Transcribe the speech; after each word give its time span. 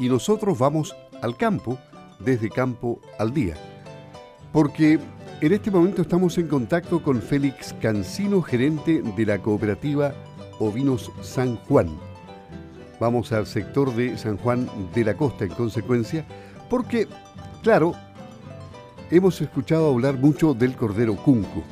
y 0.00 0.08
nosotros 0.08 0.58
vamos 0.58 0.96
al 1.22 1.36
campo 1.36 1.78
desde 2.18 2.48
Campo 2.48 3.00
al 3.18 3.32
Día. 3.32 3.54
Porque 4.50 4.98
en 5.40 5.52
este 5.52 5.70
momento 5.70 6.02
estamos 6.02 6.36
en 6.38 6.48
contacto 6.48 7.02
con 7.02 7.20
Félix 7.20 7.74
Cancino, 7.80 8.42
gerente 8.42 9.02
de 9.02 9.26
la 9.26 9.38
cooperativa 9.38 10.14
Ovinos 10.58 11.12
San 11.20 11.56
Juan. 11.56 11.88
Vamos 12.98 13.30
al 13.32 13.46
sector 13.46 13.94
de 13.94 14.18
San 14.18 14.38
Juan 14.38 14.68
de 14.94 15.04
la 15.04 15.14
Costa 15.14 15.44
en 15.44 15.52
consecuencia, 15.52 16.26
porque, 16.68 17.06
claro, 17.62 17.92
hemos 19.10 19.40
escuchado 19.40 19.92
hablar 19.92 20.18
mucho 20.18 20.54
del 20.54 20.76
Cordero 20.76 21.14
Cunco. 21.16 21.62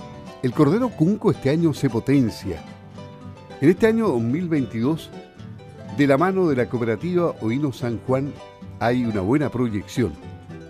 El 0.43 0.53
Cordero 0.53 0.91
Cunco 0.91 1.31
este 1.31 1.51
año 1.51 1.73
se 1.73 1.91
potencia. 1.91 2.63
En 3.61 3.71
este 3.71 3.87
año 3.87 4.09
2022, 4.09 5.11
de 5.99 6.07
la 6.07 6.17
mano 6.17 6.49
de 6.49 6.55
la 6.55 6.69
cooperativa 6.69 7.35
Ovinos 7.41 7.79
San 7.79 7.99
Juan, 8.07 8.33
hay 8.79 9.05
una 9.05 9.21
buena 9.21 9.51
proyección. 9.51 10.13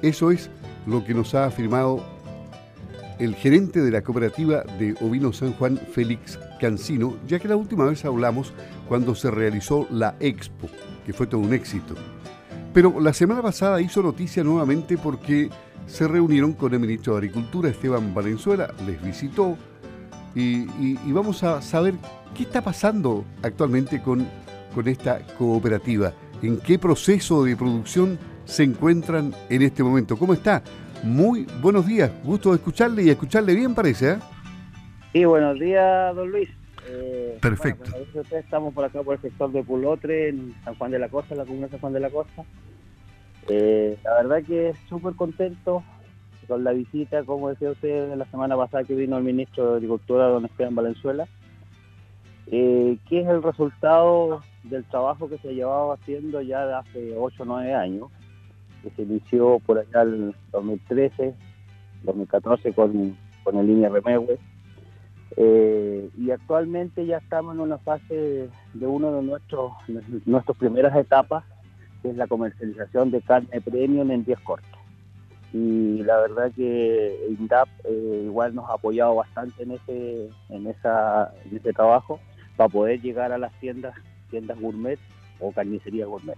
Eso 0.00 0.30
es 0.30 0.48
lo 0.86 1.04
que 1.04 1.12
nos 1.12 1.34
ha 1.34 1.44
afirmado 1.44 2.02
el 3.18 3.34
gerente 3.34 3.82
de 3.82 3.90
la 3.90 4.00
cooperativa 4.00 4.62
de 4.78 4.94
Ovino 5.02 5.34
San 5.34 5.52
Juan, 5.52 5.76
Félix 5.92 6.38
Cancino, 6.58 7.16
ya 7.26 7.38
que 7.38 7.48
la 7.48 7.56
última 7.56 7.84
vez 7.84 8.06
hablamos 8.06 8.54
cuando 8.88 9.14
se 9.14 9.30
realizó 9.30 9.86
la 9.90 10.16
Expo, 10.18 10.68
que 11.04 11.12
fue 11.12 11.26
todo 11.26 11.42
un 11.42 11.52
éxito. 11.52 11.94
Pero 12.72 12.98
la 12.98 13.12
semana 13.12 13.42
pasada 13.42 13.82
hizo 13.82 14.02
noticia 14.02 14.42
nuevamente 14.42 14.96
porque 14.96 15.50
se 15.86 16.08
reunieron 16.08 16.54
con 16.54 16.72
el 16.72 16.80
ministro 16.80 17.12
de 17.12 17.18
Agricultura, 17.18 17.68
Esteban 17.68 18.14
Valenzuela, 18.14 18.72
les 18.86 19.02
visitó 19.02 19.58
y, 20.34 20.94
vamos 21.12 21.42
a 21.42 21.60
saber 21.60 21.96
qué 22.34 22.44
está 22.44 22.62
pasando 22.62 23.26
actualmente 23.42 24.00
con, 24.00 24.26
con 24.78 24.86
esta 24.86 25.18
cooperativa, 25.36 26.12
en 26.40 26.60
qué 26.60 26.78
proceso 26.78 27.42
de 27.42 27.56
producción 27.56 28.16
se 28.44 28.62
encuentran 28.62 29.34
en 29.50 29.62
este 29.62 29.82
momento. 29.82 30.16
¿Cómo 30.16 30.34
está? 30.34 30.62
Muy 31.02 31.48
buenos 31.60 31.84
días, 31.84 32.12
gusto 32.22 32.50
de 32.50 32.58
escucharle 32.58 33.02
y 33.02 33.10
escucharle 33.10 33.56
bien 33.56 33.74
parece, 33.74 34.12
¿eh? 34.12 34.18
Sí, 35.12 35.24
buenos 35.24 35.58
días, 35.58 36.14
don 36.14 36.30
Luis. 36.30 36.48
Eh, 36.88 37.38
Perfecto. 37.42 37.90
estamos 38.30 38.72
por 38.72 38.84
acá 38.84 39.02
por 39.02 39.16
el 39.16 39.20
sector 39.20 39.50
de 39.50 39.64
Pulotre, 39.64 40.28
en 40.28 40.54
San 40.62 40.76
Juan 40.76 40.92
de 40.92 41.00
la 41.00 41.08
Costa, 41.08 41.34
la 41.34 41.44
comuna 41.44 41.66
de 41.66 41.70
San 41.72 41.80
Juan 41.80 41.92
de 41.94 42.00
la 42.00 42.10
Costa. 42.10 42.44
Eh, 43.48 43.98
la 44.04 44.14
verdad 44.14 44.44
que 44.46 44.74
súper 44.88 45.14
contento 45.14 45.82
con 46.46 46.62
la 46.62 46.70
visita, 46.70 47.24
como 47.24 47.48
decía 47.48 47.72
usted, 47.72 48.14
la 48.14 48.26
semana 48.26 48.56
pasada 48.56 48.84
que 48.84 48.94
vino 48.94 49.18
el 49.18 49.24
ministro 49.24 49.72
de 49.72 49.76
Agricultura, 49.78 50.26
don 50.26 50.44
Esteban 50.44 50.76
Valenzuela, 50.76 51.26
eh, 52.50 52.98
que 53.08 53.20
es 53.20 53.28
el 53.28 53.42
resultado 53.42 54.42
del 54.64 54.84
trabajo 54.84 55.28
que 55.28 55.38
se 55.38 55.54
llevaba 55.54 55.94
haciendo 55.94 56.40
ya 56.40 56.66
de 56.66 56.74
hace 56.74 57.14
8 57.16 57.42
o 57.42 57.46
9 57.46 57.74
años 57.74 58.08
que 58.82 58.90
se 58.90 59.02
inició 59.02 59.58
por 59.60 59.78
allá 59.78 60.02
en 60.02 60.34
2013, 60.52 61.34
2014 62.04 62.72
con, 62.72 63.16
con 63.42 63.58
el 63.58 63.66
línea 63.66 63.88
Remegue. 63.88 64.38
Eh, 65.36 66.08
y 66.16 66.30
actualmente 66.30 67.04
ya 67.04 67.18
estamos 67.18 67.54
en 67.54 67.60
una 67.60 67.78
fase 67.78 68.48
de 68.74 68.86
uno 68.86 69.12
de 69.12 69.22
nuestros 69.22 69.72
nuestras 70.24 70.56
primeras 70.56 70.96
etapas, 70.96 71.44
que 72.02 72.10
es 72.10 72.16
la 72.16 72.26
comercialización 72.26 73.10
de 73.10 73.20
carne 73.20 73.60
premium 73.60 74.10
en 74.10 74.24
10 74.24 74.40
cortes. 74.40 74.70
Y 75.52 76.02
la 76.02 76.18
verdad 76.18 76.52
que 76.54 77.26
INDAP 77.38 77.68
eh, 77.84 78.22
igual 78.24 78.54
nos 78.54 78.68
ha 78.68 78.74
apoyado 78.74 79.14
bastante 79.16 79.62
en 79.62 79.72
ese, 79.72 80.30
en, 80.50 80.66
esa, 80.66 81.32
en 81.44 81.56
ese 81.56 81.72
trabajo 81.72 82.20
para 82.58 82.68
poder 82.68 83.00
llegar 83.00 83.32
a 83.32 83.38
las 83.38 83.52
tiendas, 83.60 83.94
tiendas 84.30 84.60
gourmet 84.60 84.98
o 85.38 85.52
carnicerías 85.52 86.08
gourmet. 86.08 86.36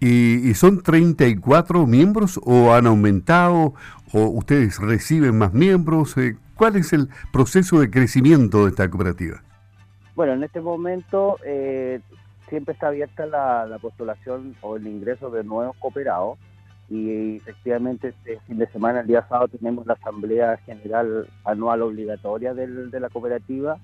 ¿Y, 0.00 0.52
son 0.54 0.82
34 0.82 1.86
miembros 1.86 2.38
o 2.44 2.74
han 2.74 2.86
aumentado 2.86 3.74
o 4.12 4.20
ustedes 4.26 4.78
reciben 4.78 5.38
más 5.38 5.54
miembros? 5.54 6.16
Eh, 6.18 6.36
¿Cuál 6.54 6.76
es 6.76 6.92
el 6.92 7.08
proceso 7.32 7.80
de 7.80 7.90
crecimiento 7.90 8.64
de 8.64 8.70
esta 8.70 8.90
cooperativa? 8.90 9.42
Bueno, 10.16 10.32
en 10.32 10.42
este 10.42 10.60
momento 10.60 11.38
eh, 11.44 12.00
siempre 12.48 12.74
está 12.74 12.88
abierta 12.88 13.24
la, 13.26 13.78
postulación 13.80 14.56
o 14.62 14.76
el 14.76 14.86
ingreso 14.88 15.30
de 15.30 15.44
nuevos 15.44 15.76
cooperados 15.76 16.38
y 16.90 17.36
efectivamente 17.36 18.08
este 18.08 18.40
fin 18.46 18.58
de 18.58 18.66
semana, 18.68 19.00
el 19.00 19.06
día 19.06 19.26
sábado, 19.28 19.48
tenemos 19.48 19.86
la 19.86 19.94
Asamblea 19.94 20.56
General 20.58 21.28
Anual 21.44 21.82
Obligatoria 21.82 22.54
de 22.54 23.00
la 23.00 23.10
cooperativa, 23.10 23.78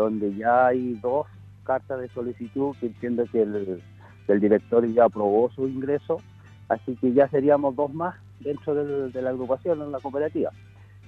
donde 0.00 0.34
ya 0.34 0.68
hay 0.68 0.94
dos 1.02 1.26
cartas 1.64 2.00
de 2.00 2.08
solicitud 2.10 2.76
que 2.78 2.86
entiendo 2.86 3.24
que 3.32 3.42
el 3.42 4.40
director 4.40 4.86
ya 4.86 5.04
aprobó 5.04 5.50
su 5.50 5.66
ingreso, 5.66 6.18
así 6.68 6.96
que 6.96 7.12
ya 7.12 7.28
seríamos 7.28 7.74
dos 7.74 7.92
más 7.92 8.14
dentro 8.40 8.74
de 8.74 9.22
la 9.22 9.30
agrupación, 9.30 9.82
en 9.82 9.90
la 9.90 10.00
cooperativa. 10.00 10.50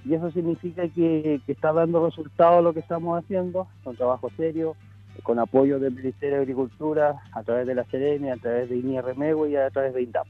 Y 0.05 0.13
eso 0.13 0.31
significa 0.31 0.87
que, 0.89 1.41
está 1.47 1.71
dando 1.71 2.05
resultados 2.05 2.63
lo 2.63 2.73
que 2.73 2.79
estamos 2.79 3.23
haciendo, 3.23 3.67
con 3.83 3.95
trabajo 3.95 4.29
serio, 4.35 4.75
con 5.23 5.37
apoyo 5.39 5.79
del 5.79 5.93
Ministerio 5.93 6.37
de 6.37 6.41
Agricultura, 6.43 7.21
a 7.33 7.43
través 7.43 7.67
de 7.67 7.75
la 7.75 7.83
Serenia, 7.85 8.33
a 8.33 8.37
través 8.37 8.69
de 8.69 8.77
INIA 8.77 9.01
Remego 9.01 9.47
y 9.47 9.55
a 9.55 9.69
través 9.69 9.93
de 9.93 10.03
INDAP. 10.03 10.27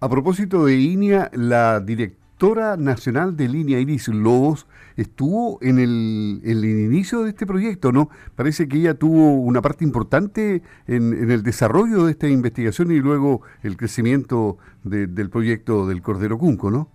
A 0.00 0.08
propósito 0.08 0.66
de 0.66 0.76
INIA, 0.76 1.30
la 1.32 1.80
directora 1.80 2.25
directora 2.36 2.76
nacional 2.76 3.34
de 3.34 3.48
Línea 3.48 3.80
Iris 3.80 4.08
Lobos 4.08 4.66
estuvo 4.98 5.58
en 5.62 5.78
el, 5.78 6.42
inicio 6.44 7.22
de 7.22 7.30
este 7.30 7.46
proyecto, 7.46 7.92
¿no? 7.92 8.10
Parece 8.34 8.68
que 8.68 8.76
ella 8.76 8.92
tuvo 8.92 9.32
una 9.36 9.62
parte 9.62 9.84
importante 9.84 10.60
en, 10.86 11.30
el 11.30 11.42
desarrollo 11.42 12.04
de 12.04 12.10
esta 12.10 12.28
investigación 12.28 12.92
y 12.92 12.98
luego 12.98 13.40
el 13.62 13.78
crecimiento 13.78 14.58
del 14.84 15.30
proyecto 15.30 15.86
del 15.86 16.02
Cordero 16.02 16.36
Cunco, 16.36 16.70
¿no? 16.70 16.90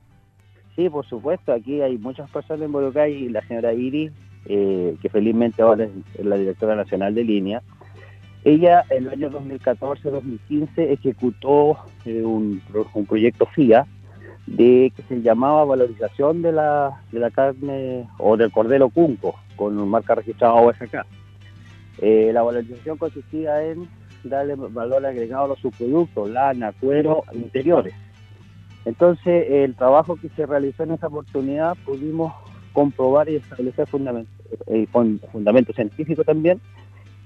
Sí, 0.76 0.88
por 0.90 1.08
supuesto, 1.08 1.54
aquí 1.54 1.82
hay 1.82 1.98
muchas 1.98 2.30
personas 2.30 2.68
involucradas 2.68 3.10
y 3.10 3.30
la 3.30 3.42
señora 3.48 3.74
Iris, 3.74 4.12
eh, 4.46 4.96
que 5.02 5.10
felizmente 5.10 5.64
ahora 5.64 5.86
es 5.86 6.24
la 6.24 6.36
directora 6.36 6.76
nacional 6.76 7.16
de 7.16 7.24
Línea, 7.24 7.64
ella 8.44 8.84
en 8.92 9.08
el 9.08 9.14
año 9.14 9.32
2014-2015 9.32 10.70
ejecutó 10.78 11.78
eh, 12.06 12.22
un, 12.24 12.62
un 12.94 13.06
proyecto 13.08 13.48
FIA, 13.48 13.88
de 14.48 14.92
que 14.96 15.04
se 15.04 15.22
llamaba 15.22 15.66
valorización 15.66 16.42
de 16.42 16.52
la, 16.52 17.02
de 17.12 17.20
la 17.20 17.32
carne 17.32 18.08
o 18.18 18.38
del 18.38 18.52
cordero 18.52 18.90
cunco 18.90 19.36
con 19.56 19.88
marca 19.88 20.16
registrada 20.16 20.54
OSK. 20.56 21.06
Eh, 22.00 22.32
la 22.34 22.42
valorización 22.42 22.98
consistía 22.98 23.64
en 23.64 23.88
darle 24.24 24.56
valor 24.56 25.06
agregado 25.06 25.46
a 25.46 25.48
los 25.50 25.60
subproductos, 25.60 26.30
lana, 26.30 26.74
cuero, 26.74 27.24
interiores. 27.34 27.94
Entonces, 28.86 29.46
el 29.50 29.76
trabajo 29.76 30.16
que 30.16 30.30
se 30.30 30.46
realizó 30.46 30.84
en 30.84 30.92
esa 30.92 31.08
oportunidad 31.08 31.78
pudimos 31.86 32.34
comprobar 32.74 33.30
y 33.30 33.36
establecer 33.36 33.88
fundamentos, 33.88 34.34
eh, 34.68 34.88
fundamento 35.32 35.74
científico 35.74 36.24
también, 36.24 36.60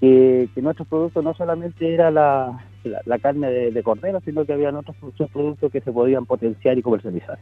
que, 0.01 0.49
que 0.53 0.61
nuestros 0.61 0.87
productos 0.87 1.23
no 1.23 1.33
solamente 1.33 1.93
era 1.93 2.11
la, 2.11 2.59
la, 2.85 3.19
carne 3.19 3.49
de, 3.49 3.83
cordero, 3.83 4.21
sino 4.21 4.45
que 4.45 4.53
habían 4.53 4.75
otros, 4.75 4.95
productos 5.31 5.71
que 5.71 5.81
se 5.81 5.91
podían 5.91 6.25
potenciar 6.25 6.77
y 6.77 6.81
comercializar. 6.81 7.37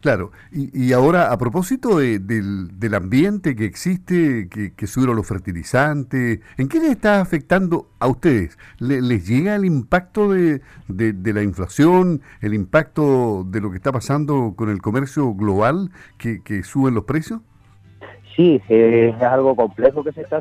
Claro, 0.00 0.30
y, 0.52 0.92
ahora 0.92 1.32
a 1.32 1.38
propósito 1.38 1.98
del, 1.98 2.94
ambiente 2.94 3.56
que 3.56 3.64
existe, 3.64 4.48
que, 4.48 4.86
subieron 4.86 5.16
los 5.16 5.26
fertilizantes, 5.26 6.38
¿en 6.56 6.68
qué 6.68 6.78
les 6.78 6.90
está 6.90 7.20
afectando 7.20 7.90
a 7.98 8.06
ustedes? 8.06 8.58
¿Les 8.78 9.26
llega 9.26 9.56
el 9.56 9.64
impacto 9.64 10.30
de, 10.30 10.62
la 10.88 11.42
inflación, 11.42 12.22
el 12.40 12.54
impacto 12.54 13.44
de 13.44 13.60
lo 13.60 13.70
que 13.70 13.76
está 13.76 13.90
pasando 13.90 14.54
con 14.56 14.68
el 14.68 14.80
comercio 14.80 15.34
global 15.34 15.90
que, 16.16 16.42
que 16.42 16.62
suben 16.62 16.94
los 16.94 17.04
precios? 17.04 17.40
Sí, 18.38 18.62
eh, 18.68 19.12
es 19.16 19.22
algo 19.24 19.56
complejo 19.56 20.04
que 20.04 20.12
se 20.12 20.20
está 20.20 20.40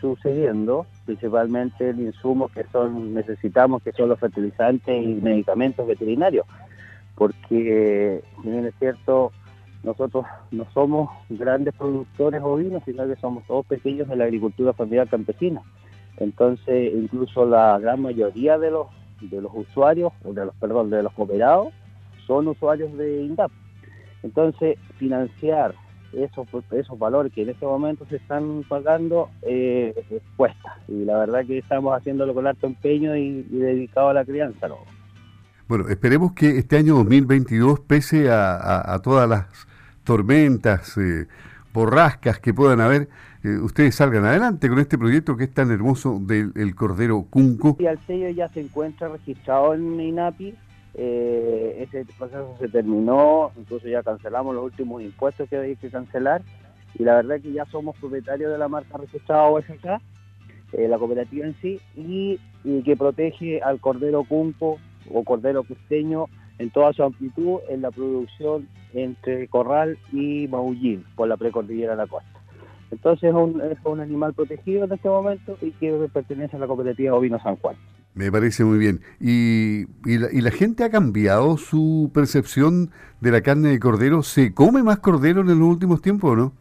sucediendo, 0.00 0.84
principalmente 1.06 1.90
el 1.90 2.00
insumo 2.00 2.48
que 2.48 2.64
son 2.72 3.14
necesitamos, 3.14 3.84
que 3.84 3.92
son 3.92 4.08
los 4.08 4.18
fertilizantes 4.18 5.00
y 5.00 5.14
medicamentos 5.14 5.86
veterinarios, 5.86 6.44
porque, 7.14 8.20
si 8.42 8.48
es 8.50 8.74
cierto, 8.80 9.30
nosotros 9.84 10.26
no 10.50 10.66
somos 10.74 11.08
grandes 11.28 11.72
productores 11.74 12.42
ovinos, 12.42 12.82
sino 12.84 13.06
que 13.06 13.14
somos 13.14 13.46
todos 13.46 13.64
pequeños 13.64 14.08
de 14.08 14.16
la 14.16 14.24
agricultura 14.24 14.72
familiar 14.72 15.06
campesina. 15.06 15.62
Entonces, 16.16 16.92
incluso 16.92 17.46
la 17.46 17.78
gran 17.78 18.02
mayoría 18.02 18.58
de 18.58 18.72
los 18.72 18.88
de 19.20 19.40
los 19.40 19.52
usuarios, 19.54 20.12
de 20.24 20.46
los 20.46 20.54
perdón, 20.56 20.90
de 20.90 21.04
los 21.04 21.12
cooperados, 21.12 21.68
son 22.26 22.48
usuarios 22.48 22.92
de 22.98 23.22
INDAP. 23.22 23.52
Entonces, 24.24 24.78
financiar 24.98 25.76
esos, 26.12 26.46
esos 26.72 26.98
valores 26.98 27.32
que 27.32 27.42
en 27.42 27.50
este 27.50 27.66
momento 27.66 28.04
se 28.06 28.16
están 28.16 28.64
pagando 28.68 29.30
eh, 29.42 29.94
cuesta. 30.36 30.78
Y 30.88 31.04
la 31.04 31.18
verdad 31.18 31.44
que 31.46 31.58
estamos 31.58 31.96
haciéndolo 31.96 32.34
con 32.34 32.46
alto 32.46 32.66
empeño 32.66 33.16
y, 33.16 33.42
dedicado 33.42 34.08
a 34.08 34.14
la 34.14 34.24
crianza. 34.24 34.68
¿no? 34.68 34.78
Bueno, 35.68 35.88
esperemos 35.88 36.32
que 36.32 36.58
este 36.58 36.76
año 36.76 36.96
2022, 36.96 37.80
pese 37.80 38.30
a, 38.30 38.98
todas 39.02 39.28
las 39.28 39.46
tormentas, 40.04 40.96
eh, 40.98 41.26
borrascas 41.72 42.40
que 42.40 42.52
puedan 42.52 42.80
haber, 42.80 43.08
eh, 43.42 43.56
ustedes 43.56 43.94
salgan 43.94 44.24
adelante 44.24 44.68
con 44.68 44.78
este 44.78 44.98
proyecto 44.98 45.36
que 45.36 45.44
es 45.44 45.54
tan 45.54 45.70
hermoso 45.70 46.18
del 46.20 46.74
Cordero 46.74 47.26
Cunco. 47.30 47.76
Y 47.78 47.86
el 47.86 47.98
sello 48.00 48.28
ya 48.30 48.48
se 48.48 48.60
encuentra 48.60 49.08
registrado 49.08 49.74
en 49.74 50.00
INAPI, 50.00 50.54
eh, 50.94 51.86
ese 51.88 52.04
proceso 52.18 52.56
se 52.58 52.68
terminó, 52.68 53.52
incluso 53.56 53.88
ya 53.88 54.02
cancelamos 54.02 54.54
los 54.54 54.64
últimos 54.64 55.02
impuestos 55.02 55.48
que 55.48 55.56
hay 55.56 55.76
que 55.76 55.90
cancelar 55.90 56.42
y 56.98 57.04
la 57.04 57.16
verdad 57.16 57.36
es 57.36 57.42
que 57.42 57.52
ya 57.52 57.64
somos 57.66 57.96
propietarios 57.98 58.50
de 58.50 58.58
la 58.58 58.68
marca 58.68 58.98
registrada 58.98 59.44
OSK, 59.44 60.00
eh, 60.72 60.88
la 60.88 60.98
cooperativa 60.98 61.46
en 61.46 61.54
sí, 61.60 61.80
y, 61.96 62.40
y, 62.64 62.82
que 62.82 62.96
protege 62.96 63.60
al 63.62 63.80
cordero 63.80 64.24
cunco 64.24 64.78
o 65.12 65.24
cordero 65.24 65.62
costeño 65.62 66.26
en 66.58 66.70
toda 66.70 66.92
su 66.92 67.02
amplitud 67.02 67.60
en 67.68 67.82
la 67.82 67.90
producción 67.90 68.68
entre 68.92 69.48
Corral 69.48 69.98
y 70.12 70.46
Maullín 70.48 71.04
por 71.14 71.28
la 71.28 71.36
precordillera 71.36 71.92
de 71.92 71.98
la 71.98 72.06
costa. 72.06 72.28
Entonces 72.90 73.30
es 73.30 73.34
un, 73.34 73.60
es 73.60 73.78
un 73.84 74.00
animal 74.00 74.34
protegido 74.34 74.84
en 74.84 74.92
este 74.92 75.08
momento 75.08 75.56
y 75.62 75.70
que 75.72 75.92
pertenece 76.12 76.56
a 76.56 76.60
la 76.60 76.66
cooperativa 76.66 77.14
Ovino 77.14 77.40
San 77.40 77.56
Juan. 77.56 77.76
Me 78.14 78.30
parece 78.32 78.64
muy 78.64 78.78
bien. 78.78 79.00
¿Y, 79.20 79.86
y, 80.04 80.40
la, 80.40 80.50
gente 80.50 80.84
ha 80.84 80.90
cambiado 80.90 81.56
su 81.56 82.10
percepción 82.12 82.90
de 83.20 83.30
la 83.30 83.40
carne 83.40 83.68
de 83.68 83.78
cordero? 83.78 84.22
¿Se 84.22 84.52
come 84.52 84.82
más 84.82 84.98
cordero 84.98 85.42
en 85.42 85.46
los 85.46 85.58
últimos 85.58 86.02
tiempos 86.02 86.32
o 86.32 86.36
no? 86.36 86.52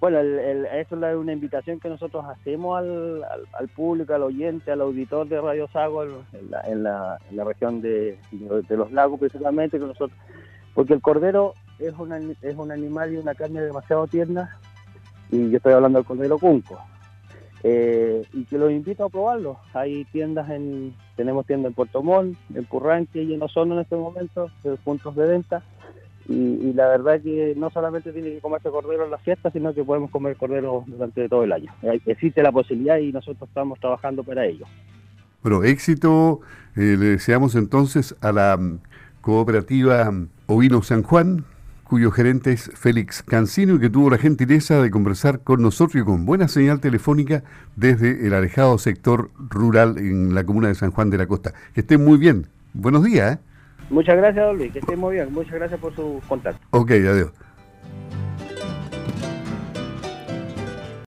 Bueno, 0.00 0.18
el, 0.18 0.66
eso 0.66 0.96
es 0.96 1.16
una 1.16 1.32
invitación 1.32 1.80
que 1.80 1.88
nosotros 1.88 2.24
hacemos 2.26 2.78
al, 2.78 3.24
al, 3.24 3.68
público, 3.68 4.12
al 4.12 4.24
oyente, 4.24 4.70
al 4.70 4.82
auditor 4.82 5.26
de 5.26 5.40
Radio 5.40 5.68
Sago 5.68 6.02
en 6.04 6.50
la, 6.50 6.60
en 6.62 6.82
la, 6.82 7.18
en 7.30 7.36
la 7.36 7.44
región 7.44 7.80
de, 7.80 8.18
de, 8.30 8.76
los 8.76 8.92
lagos 8.92 9.18
principalmente, 9.18 9.78
que 9.78 9.86
nosotros, 9.86 10.18
porque 10.74 10.92
el 10.92 11.00
cordero 11.00 11.54
es, 11.78 11.94
una, 11.94 12.18
es 12.18 12.56
un 12.56 12.70
animal 12.70 13.14
y 13.14 13.16
una 13.16 13.34
carne 13.34 13.62
demasiado 13.62 14.06
tierna, 14.06 14.58
y 15.30 15.50
yo 15.50 15.56
estoy 15.56 15.72
hablando 15.72 15.98
del 15.98 16.06
cordero 16.06 16.38
cunco, 16.38 16.78
eh, 17.62 18.24
y 18.32 18.44
que 18.44 18.58
los 18.58 18.70
invito 18.70 19.04
a 19.04 19.08
probarlo. 19.08 19.58
Hay 19.74 20.04
tiendas 20.06 20.50
en, 20.50 20.94
tenemos 21.16 21.46
tiendas 21.46 21.70
en 21.70 21.74
Puerto 21.74 22.02
Montt, 22.02 22.36
en 22.54 22.64
Purranque 22.64 23.22
y 23.22 23.34
en 23.34 23.42
Osorno 23.42 23.74
en 23.74 23.80
este 23.80 23.96
momento, 23.96 24.50
puntos 24.84 25.16
de 25.16 25.26
venta, 25.26 25.62
y, 26.28 26.72
la 26.72 26.88
verdad 26.88 27.20
que 27.20 27.54
no 27.56 27.70
solamente 27.70 28.12
tiene 28.12 28.30
que 28.30 28.40
comerse 28.40 28.68
cordero 28.70 29.04
en 29.04 29.10
las 29.12 29.22
fiestas, 29.22 29.52
sino 29.52 29.72
que 29.72 29.84
podemos 29.84 30.10
comer 30.10 30.36
cordero 30.36 30.84
durante 30.86 31.28
todo 31.28 31.44
el 31.44 31.52
año. 31.52 31.72
Existe 32.06 32.42
la 32.42 32.50
posibilidad 32.50 32.98
y 32.98 33.12
nosotros 33.12 33.48
estamos 33.48 33.78
trabajando 33.78 34.24
para 34.24 34.44
ello. 34.44 34.66
Bueno, 35.42 35.62
éxito. 35.62 36.40
Eh, 36.74 36.96
le 36.98 37.06
deseamos 37.06 37.54
entonces 37.54 38.16
a 38.20 38.32
la 38.32 38.56
mm, 38.56 38.80
cooperativa 39.20 40.10
mm, 40.10 40.28
Ovino 40.46 40.82
San 40.82 41.02
Juan, 41.02 41.44
cuyo 41.88 42.10
gerente 42.10 42.52
es 42.52 42.70
Félix 42.74 43.22
Cancino 43.22 43.74
y 43.74 43.80
que 43.80 43.90
tuvo 43.90 44.10
la 44.10 44.18
gentileza 44.18 44.82
de 44.82 44.90
conversar 44.90 45.40
con 45.40 45.62
nosotros 45.62 46.02
y 46.02 46.04
con 46.04 46.26
buena 46.26 46.48
señal 46.48 46.80
telefónica 46.80 47.44
desde 47.76 48.26
el 48.26 48.34
alejado 48.34 48.76
sector 48.78 49.30
rural 49.38 49.98
en 49.98 50.34
la 50.34 50.44
comuna 50.44 50.68
de 50.68 50.74
San 50.74 50.90
Juan 50.90 51.10
de 51.10 51.18
la 51.18 51.26
Costa. 51.26 51.54
Que 51.74 51.80
estén 51.80 52.04
muy 52.04 52.18
bien. 52.18 52.48
Buenos 52.74 53.04
días. 53.04 53.36
¿eh? 53.36 53.38
Muchas 53.90 54.16
gracias, 54.16 54.54
Luis. 54.56 54.72
Que 54.72 54.80
esté 54.80 54.96
muy 54.96 55.14
bien. 55.14 55.32
Muchas 55.32 55.54
gracias 55.54 55.80
por 55.80 55.94
su 55.94 56.20
contacto. 56.28 56.60
Ok, 56.70 56.90
adiós. 56.90 57.30